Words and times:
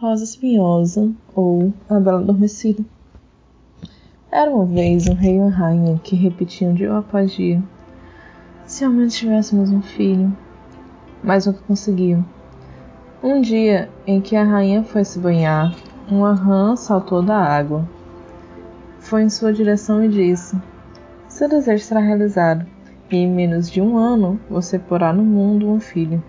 Rosa 0.00 0.24
Espinhosa 0.24 1.12
ou 1.36 1.74
A 1.86 2.00
Bela 2.00 2.20
Adormecida. 2.20 2.82
Era 4.32 4.50
uma 4.50 4.64
vez 4.64 5.06
um 5.06 5.12
rei 5.12 5.36
e 5.36 5.38
uma 5.38 5.50
rainha 5.50 6.00
que 6.02 6.16
repetiam 6.16 6.72
dia 6.72 6.96
após 6.96 7.30
dia: 7.32 7.62
Se 8.64 8.82
ao 8.82 8.90
menos 8.90 9.14
tivéssemos 9.14 9.68
um 9.68 9.82
filho. 9.82 10.34
Mas 11.22 11.44
nunca 11.44 11.60
conseguiam. 11.68 12.24
Um 13.22 13.42
dia 13.42 13.90
em 14.06 14.22
que 14.22 14.34
a 14.34 14.42
rainha 14.42 14.82
foi 14.82 15.04
se 15.04 15.18
banhar, 15.18 15.76
uma 16.10 16.32
rã 16.32 16.76
saltou 16.76 17.22
da 17.22 17.36
água. 17.36 17.86
Foi 19.00 19.22
em 19.22 19.28
sua 19.28 19.52
direção 19.52 20.02
e 20.02 20.08
disse: 20.08 20.56
Seu 21.28 21.46
desejo 21.46 21.84
será 21.84 22.00
realizado, 22.00 22.64
e 23.10 23.16
em 23.16 23.30
menos 23.30 23.70
de 23.70 23.82
um 23.82 23.98
ano 23.98 24.40
você 24.48 24.78
porá 24.78 25.12
no 25.12 25.22
mundo 25.22 25.68
um 25.68 25.78
filho. 25.78 26.24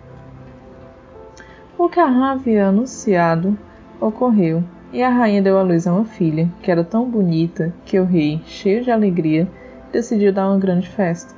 O 1.83 1.89
que 1.89 1.99
a 1.99 2.31
havia 2.31 2.67
anunciado 2.67 3.57
ocorreu, 3.99 4.63
e 4.93 5.01
a 5.01 5.09
rainha 5.09 5.41
deu 5.41 5.57
à 5.57 5.63
luz 5.63 5.87
a 5.87 5.91
uma 5.91 6.05
filha, 6.05 6.47
que 6.61 6.69
era 6.69 6.83
tão 6.83 7.09
bonita 7.09 7.73
que 7.85 7.99
o 7.99 8.05
rei, 8.05 8.39
cheio 8.45 8.83
de 8.83 8.91
alegria, 8.91 9.49
decidiu 9.91 10.31
dar 10.31 10.47
uma 10.47 10.59
grande 10.59 10.87
festa. 10.87 11.33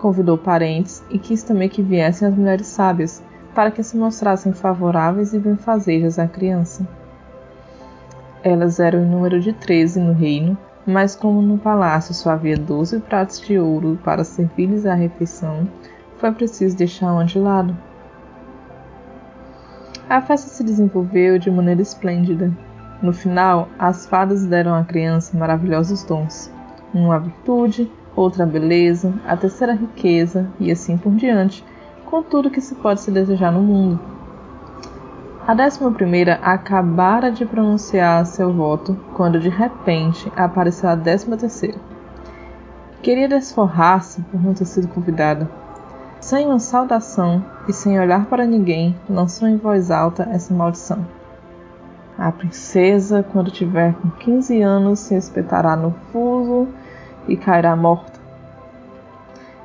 Convidou 0.00 0.36
parentes 0.36 1.04
e 1.08 1.20
quis 1.20 1.44
também 1.44 1.68
que 1.68 1.80
viessem 1.80 2.26
as 2.26 2.34
mulheres 2.34 2.66
sábias, 2.66 3.22
para 3.54 3.70
que 3.70 3.80
se 3.80 3.96
mostrassem 3.96 4.52
favoráveis 4.52 5.32
e 5.32 5.38
benfazejas 5.38 6.18
à 6.18 6.26
criança. 6.26 6.84
Elas 8.42 8.80
eram 8.80 9.04
em 9.04 9.08
número 9.08 9.38
de 9.38 9.52
treze 9.52 10.00
no 10.00 10.14
reino, 10.14 10.58
mas 10.84 11.14
como 11.14 11.40
no 11.40 11.58
palácio 11.58 12.12
só 12.12 12.30
havia 12.30 12.56
doze 12.56 12.98
pratos 12.98 13.40
de 13.40 13.56
ouro 13.56 14.00
para 14.02 14.24
servir-lhes 14.24 14.84
a 14.84 14.94
refeição, 14.94 15.68
foi 16.16 16.32
preciso 16.32 16.76
deixar 16.76 17.12
uma 17.12 17.24
de 17.24 17.38
lado. 17.38 17.86
A 20.08 20.22
festa 20.22 20.48
se 20.48 20.64
desenvolveu 20.64 21.38
de 21.38 21.50
maneira 21.50 21.82
esplêndida. 21.82 22.50
No 23.02 23.12
final, 23.12 23.68
as 23.78 24.06
fadas 24.06 24.46
deram 24.46 24.74
à 24.74 24.82
criança 24.82 25.36
maravilhosos 25.36 26.02
dons: 26.02 26.50
uma 26.94 27.18
virtude, 27.18 27.92
outra 28.16 28.46
beleza, 28.46 29.12
a 29.26 29.36
terceira 29.36 29.74
riqueza 29.74 30.50
e 30.58 30.72
assim 30.72 30.96
por 30.96 31.14
diante, 31.14 31.62
com 32.06 32.22
tudo 32.22 32.50
que 32.50 32.62
se 32.62 32.74
pode 32.76 33.02
se 33.02 33.10
desejar 33.10 33.52
no 33.52 33.60
mundo. 33.60 34.00
A 35.46 35.52
décima 35.52 35.92
primeira 35.92 36.36
acabara 36.42 37.30
de 37.30 37.44
pronunciar 37.44 38.24
seu 38.24 38.50
voto 38.50 38.98
quando 39.14 39.38
de 39.38 39.50
repente 39.50 40.32
apareceu 40.34 40.88
a 40.88 40.94
décima 40.94 41.36
terceira. 41.36 41.78
Queria 43.02 43.28
desforrar-se 43.28 44.22
por 44.22 44.42
não 44.42 44.54
ter 44.54 44.64
sido 44.64 44.88
convidada 44.88 45.67
sem 46.28 46.44
uma 46.44 46.58
saudação 46.58 47.42
e 47.66 47.72
sem 47.72 47.98
olhar 47.98 48.26
para 48.26 48.44
ninguém, 48.44 48.94
lançou 49.08 49.48
em 49.48 49.56
voz 49.56 49.90
alta 49.90 50.28
essa 50.30 50.52
maldição. 50.52 51.06
A 52.18 52.30
princesa, 52.30 53.22
quando 53.22 53.50
tiver 53.50 53.94
com 53.94 54.10
15 54.10 54.60
anos, 54.60 54.98
se 54.98 55.14
espetará 55.14 55.74
no 55.74 55.90
fuso 56.12 56.68
e 57.26 57.34
cairá 57.34 57.74
morta. 57.74 58.20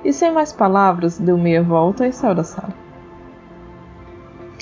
E 0.06 0.14
sem 0.14 0.32
mais 0.32 0.54
palavras, 0.54 1.20
deu 1.20 1.38
meia 1.38 1.62
volta 1.62 2.08
e 2.08 2.14
saiu 2.14 2.34
da 2.34 2.46
sala. 2.46 2.74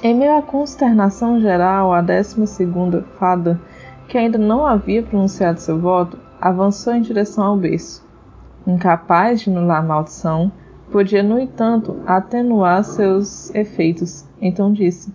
Em 0.01 0.15
meio 0.15 0.35
à 0.35 0.41
consternação 0.41 1.39
geral, 1.39 1.93
a 1.93 2.01
décima 2.01 2.47
segunda 2.47 3.05
fada, 3.19 3.61
que 4.07 4.17
ainda 4.17 4.39
não 4.39 4.65
havia 4.65 5.03
pronunciado 5.03 5.59
seu 5.59 5.79
voto, 5.79 6.17
avançou 6.41 6.95
em 6.95 7.01
direção 7.01 7.43
ao 7.43 7.57
berço. 7.57 8.03
Incapaz 8.65 9.41
de 9.41 9.51
anular 9.51 9.77
a 9.77 9.83
maldição, 9.83 10.51
Podia, 10.91 11.23
no 11.23 11.39
entanto, 11.39 12.01
atenuar 12.05 12.83
seus 12.83 13.49
efeitos. 13.55 14.25
Então 14.41 14.73
disse: 14.73 15.13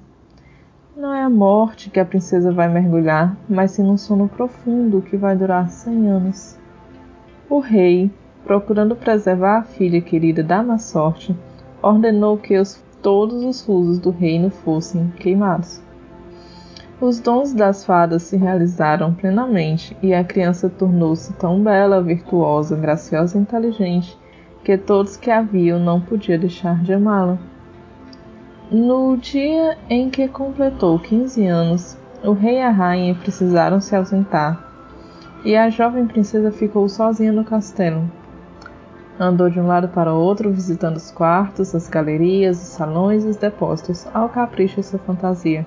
Não 0.96 1.12
é 1.12 1.22
a 1.22 1.28
morte 1.28 1.90
que 1.90 2.00
a 2.00 2.04
princesa 2.04 2.50
vai 2.50 2.66
mergulhar, 2.66 3.36
mas 3.46 3.72
sim 3.72 3.82
num 3.82 3.98
sono 3.98 4.26
profundo 4.26 5.02
que 5.02 5.18
vai 5.18 5.36
durar 5.36 5.68
cem 5.68 6.08
anos. 6.08 6.58
O 7.50 7.58
rei, 7.58 8.10
procurando 8.46 8.96
preservar 8.96 9.58
a 9.58 9.64
filha 9.64 10.00
querida 10.00 10.42
da 10.42 10.62
má 10.62 10.78
sorte, 10.78 11.36
ordenou 11.82 12.38
que 12.38 12.56
os, 12.56 12.82
todos 13.02 13.44
os 13.44 13.60
fusos 13.60 13.98
do 13.98 14.10
reino 14.10 14.48
fossem 14.48 15.12
queimados. 15.18 15.82
Os 16.98 17.20
dons 17.20 17.52
das 17.52 17.84
fadas 17.84 18.22
se 18.22 18.38
realizaram 18.38 19.12
plenamente 19.12 19.94
e 20.02 20.14
a 20.14 20.24
criança 20.24 20.70
tornou-se 20.70 21.34
tão 21.34 21.62
bela, 21.62 22.02
virtuosa, 22.02 22.74
graciosa 22.74 23.36
e 23.36 23.42
inteligente 23.42 24.18
que 24.66 24.76
todos 24.76 25.16
que 25.16 25.30
a 25.30 25.42
viam 25.42 25.78
não 25.78 26.00
podiam 26.00 26.40
deixar 26.40 26.82
de 26.82 26.92
amá-la. 26.92 27.38
No 28.68 29.16
dia 29.16 29.78
em 29.88 30.10
que 30.10 30.26
completou 30.26 30.98
15 30.98 31.46
anos, 31.46 31.96
o 32.24 32.32
rei 32.32 32.56
e 32.56 32.62
a 32.62 32.70
rainha 32.70 33.14
precisaram 33.14 33.80
se 33.80 33.94
ausentar, 33.94 34.60
e 35.44 35.54
a 35.54 35.70
jovem 35.70 36.08
princesa 36.08 36.50
ficou 36.50 36.88
sozinha 36.88 37.30
no 37.30 37.44
castelo. 37.44 38.10
Andou 39.20 39.48
de 39.48 39.60
um 39.60 39.68
lado 39.68 39.86
para 39.86 40.12
o 40.12 40.20
outro, 40.20 40.50
visitando 40.50 40.96
os 40.96 41.12
quartos, 41.12 41.72
as 41.72 41.88
galerias, 41.88 42.60
os 42.60 42.70
salões 42.70 43.24
e 43.24 43.28
os 43.28 43.36
depósitos, 43.36 44.04
ao 44.12 44.28
capricho 44.28 44.80
de 44.80 44.86
sua 44.86 44.98
fantasia. 44.98 45.64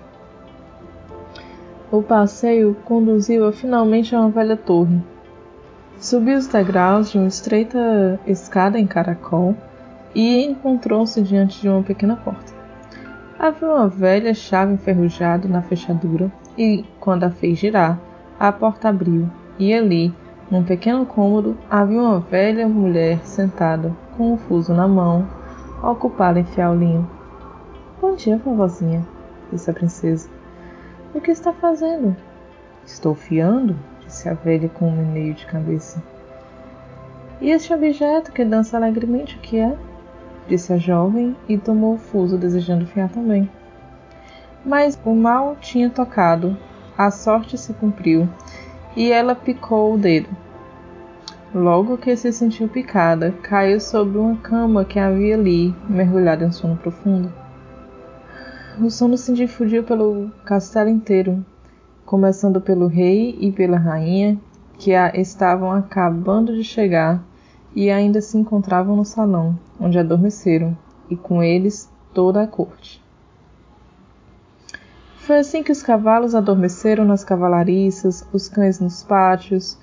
O 1.89 2.03
passeio 2.03 2.75
conduziu-a 2.83 3.53
finalmente 3.53 4.13
a 4.13 4.19
uma 4.19 4.29
velha 4.29 4.57
torre, 4.57 5.01
Subiu 5.99 6.37
os 6.37 6.47
degraus 6.47 7.11
de 7.11 7.17
uma 7.17 7.27
estreita 7.27 8.17
escada 8.25 8.79
em 8.79 8.87
caracol 8.87 9.53
e 10.15 10.45
encontrou-se 10.45 11.21
diante 11.21 11.59
de 11.59 11.67
uma 11.67 11.83
pequena 11.83 12.15
porta. 12.15 12.53
Havia 13.37 13.67
uma 13.67 13.89
velha 13.89 14.33
chave 14.33 14.75
enferrujada 14.75 15.45
na 15.49 15.61
fechadura 15.61 16.31
e, 16.57 16.85
quando 17.01 17.25
a 17.25 17.29
fez 17.29 17.59
girar, 17.59 17.99
a 18.39 18.49
porta 18.49 18.87
abriu 18.87 19.29
e 19.59 19.73
ali, 19.73 20.15
num 20.49 20.63
pequeno 20.63 21.05
cômodo, 21.05 21.57
havia 21.69 21.99
uma 21.99 22.21
velha 22.21 22.65
mulher 22.65 23.19
sentada, 23.25 23.93
com 24.15 24.31
um 24.31 24.37
fuso 24.37 24.73
na 24.73 24.87
mão, 24.87 25.27
ocupada 25.83 26.39
em 26.39 26.45
fiar 26.45 26.71
o 26.71 26.79
linho. 26.79 27.09
Bom 27.99 28.15
dia, 28.15 28.37
vovozinha, 28.37 29.05
disse 29.51 29.69
a 29.69 29.73
princesa. 29.73 30.29
O 31.13 31.19
que 31.19 31.31
está 31.31 31.51
fazendo? 31.51 32.15
Estou 32.85 33.13
fiando, 33.13 33.75
disse 34.09 34.27
a 34.27 34.33
velha 34.33 34.67
com 34.67 34.89
um 34.89 34.95
meneio 34.95 35.35
de 35.35 35.45
cabeça. 35.45 36.01
E 37.39 37.51
este 37.51 37.71
objeto 37.73 38.33
que 38.33 38.43
dança 38.43 38.75
alegremente, 38.75 39.37
o 39.37 39.39
que 39.39 39.57
é? 39.57 39.77
Disse 40.47 40.73
a 40.73 40.77
jovem 40.77 41.35
e 41.47 41.57
tomou 41.57 41.93
o 41.93 41.97
fuso, 41.97 42.37
desejando 42.37 42.87
fiar 42.87 43.07
também. 43.09 43.49
Mas 44.65 44.99
o 45.05 45.13
mal 45.13 45.55
tinha 45.61 45.89
tocado, 45.89 46.57
a 46.97 47.11
sorte 47.11 47.57
se 47.57 47.71
cumpriu, 47.73 48.27
e 48.95 49.11
ela 49.11 49.35
picou 49.35 49.93
o 49.93 49.97
dedo. 49.97 50.29
Logo 51.53 51.97
que 51.97 52.15
se 52.15 52.33
sentiu 52.33 52.67
picada, 52.67 53.31
caiu 53.43 53.79
sobre 53.79 54.17
uma 54.17 54.35
cama 54.37 54.83
que 54.83 54.99
havia 54.99 55.35
ali, 55.35 55.73
mergulhada 55.87 56.45
em 56.45 56.51
sono 56.51 56.75
profundo. 56.75 57.31
O 58.81 58.89
sono 58.89 59.17
se 59.17 59.33
difundiu 59.33 59.83
pelo 59.83 60.29
castelo 60.45 60.89
inteiro, 60.89 61.43
começando 62.09 62.59
pelo 62.59 62.87
rei 62.87 63.37
e 63.39 63.51
pela 63.51 63.77
rainha, 63.77 64.35
que 64.79 64.93
estavam 65.13 65.71
acabando 65.71 66.55
de 66.55 66.63
chegar 66.63 67.23
e 67.75 67.91
ainda 67.91 68.19
se 68.19 68.35
encontravam 68.35 68.95
no 68.95 69.05
salão, 69.05 69.55
onde 69.79 69.99
adormeceram, 69.99 70.75
e 71.07 71.15
com 71.15 71.43
eles 71.43 71.87
toda 72.11 72.41
a 72.41 72.47
corte. 72.47 72.99
Foi 75.17 75.37
assim 75.37 75.61
que 75.61 75.71
os 75.71 75.83
cavalos 75.83 76.33
adormeceram 76.33 77.05
nas 77.05 77.23
cavalariças, 77.23 78.27
os 78.33 78.49
cães 78.49 78.79
nos 78.79 79.03
pátios, 79.03 79.77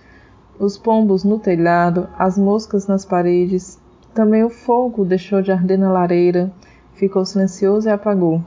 os 0.58 0.76
pombos 0.76 1.22
no 1.22 1.38
telhado, 1.38 2.08
as 2.18 2.36
moscas 2.36 2.88
nas 2.88 3.04
paredes. 3.04 3.80
Também 4.12 4.42
o 4.42 4.50
fogo 4.50 5.04
deixou 5.04 5.40
de 5.42 5.52
arder 5.52 5.78
na 5.78 5.92
lareira, 5.92 6.52
ficou 6.94 7.24
silencioso 7.24 7.88
e 7.88 7.92
apagou. 7.92 8.42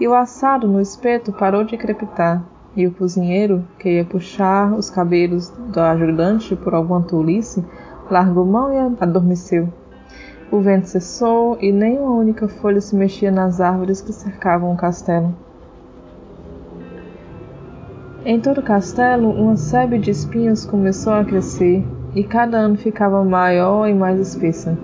E 0.00 0.08
o 0.08 0.14
assado 0.14 0.66
no 0.66 0.80
espeto 0.80 1.30
parou 1.30 1.62
de 1.62 1.76
crepitar, 1.76 2.42
e 2.76 2.86
o 2.86 2.92
cozinheiro, 2.92 3.64
que 3.78 3.96
ia 3.96 4.04
puxar 4.04 4.72
os 4.74 4.88
cabelos 4.88 5.50
do 5.50 5.80
ajudante 5.80 6.56
por 6.56 6.74
alguma 6.74 7.02
tolice, 7.02 7.64
largou 8.10 8.44
mão 8.44 8.72
e 8.72 8.78
adormeceu. 9.00 9.68
O 10.50 10.60
vento 10.60 10.86
cessou 10.86 11.56
e 11.60 11.72
nem 11.72 11.98
uma 11.98 12.12
única 12.12 12.48
folha 12.48 12.80
se 12.80 12.94
mexia 12.94 13.30
nas 13.30 13.60
árvores 13.60 14.00
que 14.00 14.12
cercavam 14.12 14.72
o 14.72 14.76
castelo. 14.76 15.34
Em 18.24 18.38
todo 18.38 18.58
o 18.58 18.62
castelo, 18.62 19.30
uma 19.30 19.56
sebe 19.56 19.98
de 19.98 20.10
espinhos 20.10 20.64
começou 20.64 21.12
a 21.12 21.24
crescer 21.24 21.84
e 22.14 22.22
cada 22.22 22.58
ano 22.58 22.76
ficava 22.76 23.24
maior 23.24 23.88
e 23.88 23.94
mais 23.94 24.20
espessa, 24.20 24.78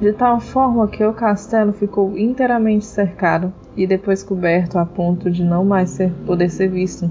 de 0.00 0.12
tal 0.12 0.40
forma 0.40 0.88
que 0.88 1.04
o 1.04 1.14
castelo 1.14 1.72
ficou 1.72 2.18
inteiramente 2.18 2.84
cercado 2.84 3.52
e 3.76 3.86
depois 3.86 4.22
coberto 4.22 4.78
a 4.78 4.86
ponto 4.86 5.30
de 5.30 5.42
não 5.42 5.64
mais 5.64 5.90
ser, 5.90 6.12
poder 6.26 6.50
ser 6.50 6.68
visto, 6.68 7.10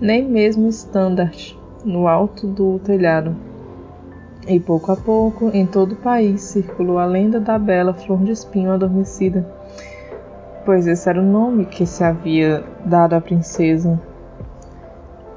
nem 0.00 0.28
mesmo 0.28 0.68
estandarte 0.68 1.58
no 1.84 2.06
alto 2.06 2.46
do 2.46 2.78
telhado. 2.80 3.34
E 4.46 4.58
pouco 4.58 4.92
a 4.92 4.96
pouco, 4.96 5.50
em 5.52 5.66
todo 5.66 5.92
o 5.92 5.96
país, 5.96 6.40
circulou 6.40 6.98
a 6.98 7.04
lenda 7.04 7.38
da 7.38 7.58
bela 7.58 7.92
flor 7.92 8.22
de 8.24 8.32
espinho 8.32 8.72
adormecida. 8.72 9.46
pois 10.64 10.86
esse 10.86 11.08
era 11.08 11.20
o 11.20 11.24
nome 11.24 11.64
que 11.64 11.86
se 11.86 12.04
havia 12.04 12.62
dado 12.84 13.14
à 13.14 13.20
princesa. 13.20 13.98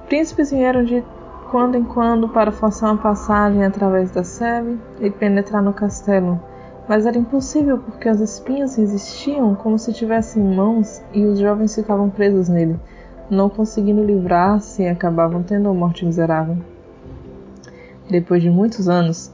Príncipes 0.07 0.51
vieram 0.51 0.83
de 0.83 1.01
quando 1.49 1.77
em 1.77 1.83
quando 1.83 2.27
para 2.27 2.51
forçar 2.51 2.91
uma 2.91 3.01
passagem 3.01 3.63
através 3.63 4.11
da 4.11 4.23
sebe 4.23 4.77
e 4.99 5.09
penetrar 5.09 5.61
no 5.61 5.73
castelo, 5.73 6.37
mas 6.87 7.05
era 7.05 7.17
impossível 7.17 7.77
porque 7.77 8.09
as 8.09 8.19
espinhas 8.19 8.75
resistiam 8.75 9.55
como 9.55 9.77
se 9.77 9.93
tivessem 9.93 10.43
mãos 10.43 11.01
e 11.13 11.25
os 11.25 11.39
jovens 11.39 11.75
ficavam 11.75 12.09
presos 12.09 12.49
nele, 12.49 12.79
não 13.29 13.49
conseguindo 13.49 14.03
livrar-se 14.03 14.83
e 14.83 14.87
acabavam 14.87 15.43
tendo 15.43 15.65
uma 15.65 15.73
morte 15.73 16.05
miserável. 16.05 16.57
Depois 18.09 18.41
de 18.41 18.49
muitos 18.49 18.89
anos, 18.89 19.31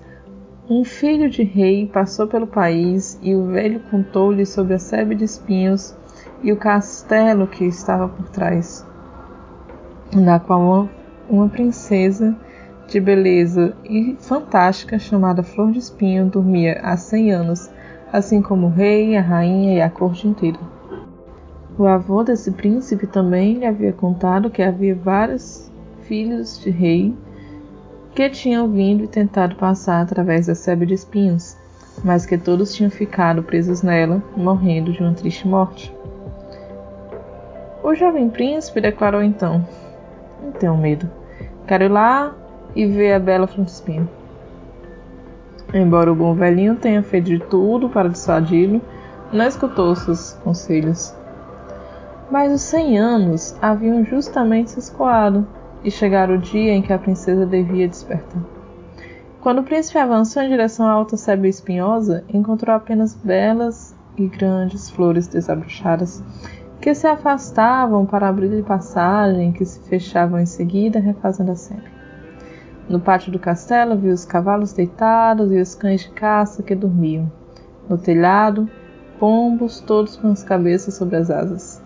um 0.70 0.84
filho 0.84 1.30
de 1.30 1.44
rei 1.44 1.88
passou 1.88 2.28
pelo 2.28 2.46
país 2.46 3.18
e 3.24 3.34
o 3.34 3.48
velho 3.48 3.80
contou-lhe 3.90 4.46
sobre 4.46 4.74
a 4.74 4.80
sebe 4.80 5.16
de 5.16 5.24
espinhos 5.24 5.96
e 6.44 6.52
o 6.52 6.58
castelo 6.58 7.48
que 7.48 7.64
estava 7.66 8.08
por 8.08 8.30
trás, 8.30 8.86
na 10.14 10.40
qual 10.40 10.90
uma 11.30 11.50
princesa 11.50 12.36
de 12.88 13.00
beleza 13.02 13.76
e 13.84 14.16
fantástica 14.20 14.98
chamada 14.98 15.44
Flor 15.44 15.72
de 15.72 15.80
Espinho 15.80 16.26
dormia 16.28 16.80
há 16.82 16.96
cem 16.96 17.32
anos, 17.32 17.70
assim 18.12 18.42
como 18.42 18.68
o 18.68 18.72
rei, 18.72 19.18
a 19.18 19.22
rainha 19.22 19.76
e 19.76 19.82
a 19.82 19.90
corte 19.90 20.28
inteira. 20.28 20.60
O 21.78 21.86
avô 21.86 22.24
desse 22.24 22.52
príncipe 22.52 23.06
também 23.06 23.56
lhe 23.56 23.66
havia 23.66 23.94
contado 23.94 24.50
que 24.50 24.64
havia 24.64 24.96
vários 24.96 25.70
filhos 26.04 26.60
de 26.60 26.70
rei 26.70 27.14
que 28.16 28.30
tinham 28.30 28.72
vindo 28.72 29.04
e 29.04 29.08
tentado 29.08 29.56
passar 29.58 30.02
através 30.02 30.48
da 30.48 30.56
sebe 30.56 30.86
de 30.86 30.94
espinhos, 30.94 31.56
mas 32.04 32.26
que 32.26 32.38
todos 32.38 32.74
tinham 32.74 32.90
ficado 32.90 33.44
presos 33.44 33.84
nela, 33.84 34.24
morrendo 34.36 34.92
de 34.92 35.04
uma 35.04 35.14
triste 35.14 35.48
morte. 35.48 35.94
O 37.84 37.94
jovem 37.94 38.30
príncipe 38.30 38.82
declarou 38.82 39.22
então: 39.22 39.64
Não 40.42 40.52
tenho 40.54 40.76
medo. 40.76 41.08
Quero 41.68 41.84
ir 41.84 41.92
lá 41.92 42.34
e 42.76 42.86
ver 42.86 43.14
a 43.14 43.20
bela 43.20 43.50
Espinho. 43.66 44.10
Embora 45.74 46.12
o 46.12 46.16
bom 46.16 46.34
velhinho 46.34 46.76
tenha 46.76 47.04
feito 47.04 47.26
de 47.26 47.40
tudo 47.40 47.90
para 47.90 48.10
dissuadi-lo, 48.10 48.82
não 49.32 49.46
escutou 49.46 49.96
seus 49.96 50.34
conselhos. 50.44 51.14
Mas 52.32 52.54
os 52.54 52.62
cem 52.62 52.98
anos 52.98 53.56
haviam 53.62 54.04
justamente 54.06 54.72
se 54.72 54.80
escoado 54.80 55.46
e 55.84 55.92
chegara 55.92 56.34
o 56.34 56.38
dia 56.38 56.74
em 56.74 56.82
que 56.82 56.94
a 56.94 57.00
princesa 57.00 57.46
devia 57.46 57.88
despertar. 57.88 58.42
Quando 59.42 59.60
o 59.60 59.64
príncipe 59.64 59.98
avançou 59.98 60.42
em 60.42 60.50
direção 60.50 60.88
à 60.88 60.92
alta 60.92 61.16
sebe 61.16 61.48
espinhosa, 61.48 62.24
encontrou 62.34 62.76
apenas 62.76 63.14
belas 63.16 63.96
e 64.18 64.28
grandes 64.28 64.90
flores 64.90 65.28
desabrochadas 65.28 66.24
que 66.82 66.94
se 66.94 67.08
afastavam 67.08 68.06
para 68.06 68.28
abrir-lhe 68.28 68.64
passagem, 68.64 69.52
que 69.52 69.66
se 69.66 69.80
fechavam 69.88 70.40
em 70.40 70.46
seguida, 70.46 71.00
refazendo 71.00 71.52
a 71.52 71.56
sebe. 71.56 71.97
No 72.90 73.02
pátio 73.02 73.32
do 73.32 73.40
castelo 73.40 73.98
viu 73.98 74.14
os 74.14 74.24
cavalos 74.24 74.72
deitados 74.72 75.52
e 75.52 75.60
os 75.60 75.76
cães 75.76 76.02
de 76.02 76.10
caça 76.10 76.64
que 76.64 76.74
dormiam. 76.74 77.30
No 77.90 77.98
telhado, 77.98 78.70
pombos, 79.20 79.82
todos 79.82 80.16
com 80.16 80.32
as 80.32 80.44
cabeças 80.44 80.94
sobre 80.94 81.18
as 81.18 81.30
asas. 81.30 81.82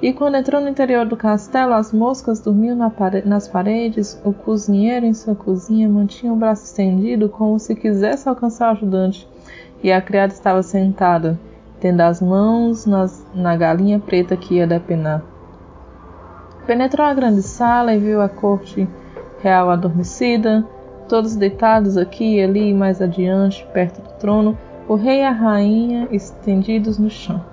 E 0.00 0.12
quando 0.12 0.36
entrou 0.36 0.60
no 0.60 0.68
interior 0.68 1.06
do 1.06 1.16
castelo, 1.16 1.74
as 1.74 1.92
moscas 1.92 2.40
dormiam 2.40 2.76
na 2.76 2.90
pare 2.90 3.22
nas 3.26 3.48
paredes, 3.48 4.20
o 4.24 4.32
cozinheiro 4.32 5.06
em 5.06 5.14
sua 5.14 5.34
cozinha 5.34 5.88
mantinha 5.88 6.32
o 6.32 6.36
braço 6.36 6.64
estendido 6.64 7.28
como 7.28 7.58
se 7.58 7.74
quisesse 7.74 8.28
alcançar 8.28 8.68
o 8.68 8.72
ajudante, 8.72 9.28
e 9.82 9.92
a 9.92 10.00
criada 10.00 10.32
estava 10.32 10.62
sentada, 10.62 11.38
tendo 11.80 12.00
as 12.00 12.20
mãos 12.20 12.86
nas, 12.86 13.24
na 13.34 13.56
galinha 13.56 13.98
preta 13.98 14.36
que 14.36 14.54
ia 14.54 14.66
depenar. 14.66 15.22
Penetrou 16.66 17.06
a 17.06 17.14
grande 17.14 17.42
sala 17.42 17.94
e 17.94 17.98
viu 17.98 18.20
a 18.20 18.28
corte 18.28 18.88
real 19.44 19.70
adormecida, 19.70 20.66
todos 21.06 21.36
deitados 21.36 21.98
aqui 21.98 22.36
e 22.36 22.42
ali 22.42 22.70
e 22.70 22.74
mais 22.74 23.02
adiante, 23.02 23.66
perto 23.74 24.00
do 24.00 24.08
trono, 24.14 24.56
o 24.88 24.94
rei 24.94 25.20
e 25.20 25.24
a 25.24 25.30
rainha 25.30 26.08
estendidos 26.10 26.98
no 26.98 27.10
chão. 27.10 27.44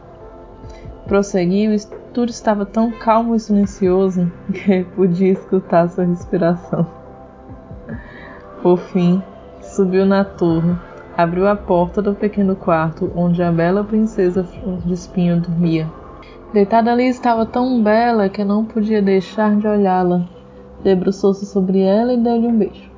Prosseguiu 1.06 1.76
tudo 2.14 2.30
estava 2.30 2.66
tão 2.66 2.92
calmo 2.92 3.36
e 3.36 3.40
silencioso 3.40 4.32
que 4.54 4.86
podia 4.96 5.34
escutar 5.34 5.90
sua 5.90 6.06
respiração. 6.06 6.88
Por 8.62 8.78
fim, 8.78 9.22
subiu 9.62 10.06
na 10.06 10.24
torre, 10.24 10.74
abriu 11.18 11.46
a 11.48 11.56
porta 11.58 12.02
do 12.02 12.16
pequeno 12.16 12.56
quarto 12.56 13.12
onde 13.16 13.44
a 13.44 13.52
bela 13.52 13.84
princesa 13.84 14.48
de 14.86 14.94
Espinho 14.94 15.42
dormia. 15.42 15.90
Deitada 16.54 16.92
ali 16.92 17.08
estava 17.08 17.46
tão 17.46 17.82
bela 17.84 18.30
que 18.30 18.44
não 18.46 18.64
podia 18.64 19.02
deixar 19.02 19.56
de 19.58 19.68
olhá-la. 19.68 20.26
Debruçou-se 20.84 21.46
sobre 21.46 21.82
ela 21.82 22.14
e 22.14 22.18
deu-lhe 22.18 22.48
um 22.48 22.58
beijo. 22.58 22.90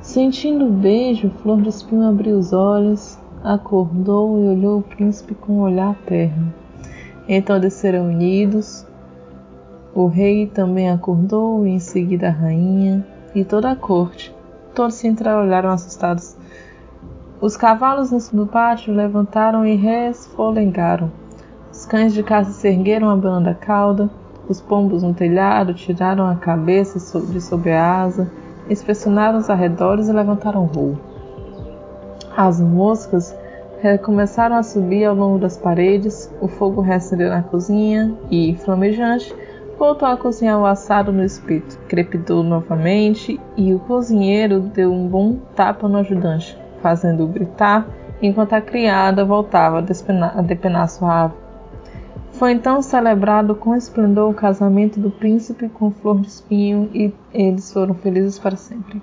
Sentindo 0.00 0.66
o 0.66 0.72
beijo, 0.72 1.30
Flor 1.42 1.60
de 1.60 1.68
Espinho 1.68 2.08
abriu 2.08 2.38
os 2.38 2.52
olhos, 2.52 3.18
acordou 3.44 4.42
e 4.42 4.48
olhou 4.48 4.78
o 4.78 4.82
príncipe 4.82 5.34
com 5.34 5.54
um 5.54 5.60
olhar 5.60 5.94
terno. 6.06 6.52
Então 7.28 7.60
desceram 7.60 8.08
unidos. 8.08 8.86
O 9.94 10.06
rei 10.06 10.46
também 10.46 10.90
acordou 10.90 11.66
e 11.66 11.70
em 11.70 11.78
seguida 11.78 12.28
a 12.28 12.32
rainha 12.32 13.06
e 13.34 13.44
toda 13.44 13.70
a 13.70 13.76
corte. 13.76 14.34
Todos 14.74 14.94
se 14.94 15.08
entreolharam 15.08 15.70
assustados. 15.70 16.36
Os 17.40 17.56
cavalos 17.56 18.32
no 18.32 18.46
pátio 18.46 18.94
levantaram 18.94 19.66
e 19.66 19.74
resfolegaram. 19.76 21.10
Os 21.70 21.84
cães 21.84 22.14
de 22.14 22.22
caça 22.22 22.50
se 22.52 22.66
ergueram 22.66 23.10
a 23.10 23.54
cauda. 23.54 24.10
Os 24.48 24.60
pombos 24.60 25.02
no 25.02 25.12
telhado 25.12 25.74
tiraram 25.74 26.26
a 26.26 26.34
cabeça 26.34 26.98
de 27.20 27.40
sob 27.40 27.70
a 27.70 28.02
asa, 28.02 28.30
inspecionaram 28.70 29.38
os 29.38 29.50
arredores 29.50 30.08
e 30.08 30.12
levantaram 30.12 30.66
voo. 30.66 30.98
As 32.34 32.60
moscas 32.60 33.36
começaram 34.02 34.56
a 34.56 34.62
subir 34.62 35.04
ao 35.04 35.14
longo 35.14 35.38
das 35.38 35.56
paredes, 35.56 36.32
o 36.40 36.48
fogo 36.48 36.80
reacendeu 36.80 37.28
na 37.28 37.42
cozinha 37.42 38.14
e, 38.30 38.56
flamejante, 38.56 39.34
voltou 39.78 40.08
a 40.08 40.16
cozinhar 40.16 40.58
o 40.58 40.66
assado 40.66 41.12
no 41.12 41.22
espeto. 41.22 41.78
Crepitou 41.86 42.42
novamente 42.42 43.38
e 43.56 43.74
o 43.74 43.78
cozinheiro 43.80 44.60
deu 44.60 44.92
um 44.92 45.06
bom 45.06 45.36
tapa 45.54 45.86
no 45.88 45.98
ajudante, 45.98 46.58
fazendo-o 46.82 47.28
gritar 47.28 47.86
enquanto 48.20 48.54
a 48.54 48.60
criada 48.60 49.24
voltava 49.24 49.78
a 49.78 49.82
despenar, 49.82 50.36
a 50.36 50.42
depenar 50.42 50.88
sua 50.88 51.24
ave. 51.24 51.47
Foi 52.38 52.52
então 52.52 52.80
celebrado 52.80 53.52
com 53.56 53.74
esplendor 53.74 54.30
o 54.30 54.34
casamento 54.34 55.00
do 55.00 55.10
príncipe 55.10 55.68
com 55.68 55.90
flor 55.90 56.20
de 56.20 56.28
espinho 56.28 56.88
e 56.94 57.12
eles 57.34 57.72
foram 57.72 57.94
felizes 57.94 58.38
para 58.38 58.54
sempre. 58.54 59.02